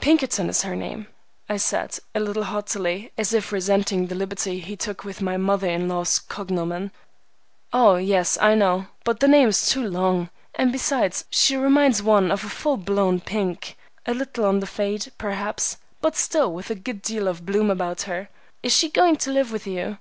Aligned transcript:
"Pinkerton 0.00 0.48
is 0.50 0.62
her 0.62 0.74
name," 0.74 1.06
I 1.48 1.56
said, 1.56 2.00
a 2.12 2.18
little 2.18 2.42
haughtily, 2.42 3.12
as 3.16 3.32
if 3.32 3.52
resenting 3.52 4.08
the 4.08 4.16
liberty 4.16 4.58
he 4.58 4.74
took 4.74 5.04
with 5.04 5.22
my 5.22 5.36
mother 5.36 5.68
in 5.68 5.86
law's 5.86 6.18
cognomen. 6.18 6.90
"Oh, 7.72 7.94
yes, 7.94 8.36
I 8.40 8.56
know, 8.56 8.88
but 9.04 9.20
the 9.20 9.28
name 9.28 9.50
is 9.50 9.68
too 9.70 9.86
long; 9.88 10.30
and 10.56 10.72
besides, 10.72 11.26
she 11.30 11.56
reminds 11.56 12.02
one 12.02 12.32
of 12.32 12.42
a 12.42 12.48
full 12.48 12.76
blown 12.76 13.20
pink, 13.20 13.76
a 14.04 14.14
little 14.14 14.46
on 14.46 14.58
the 14.58 14.66
fade, 14.66 15.12
perhaps, 15.16 15.76
but 16.00 16.16
still 16.16 16.52
with 16.52 16.70
a 16.70 16.74
good 16.74 17.00
deal 17.00 17.28
of 17.28 17.46
bloom 17.46 17.70
about 17.70 18.02
her. 18.02 18.30
Is 18.64 18.76
she 18.76 18.88
going 18.88 19.14
to 19.18 19.30
live 19.30 19.52
with 19.52 19.64
you? 19.64 19.98